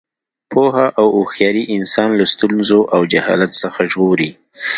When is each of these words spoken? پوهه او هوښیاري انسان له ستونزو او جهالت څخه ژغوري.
پوهه 0.51 0.87
او 0.99 1.05
هوښیاري 1.17 1.63
انسان 1.77 2.09
له 2.19 2.25
ستونزو 2.33 2.79
او 2.95 3.01
جهالت 3.11 3.51
څخه 3.63 3.79
ژغوري. 3.91 4.31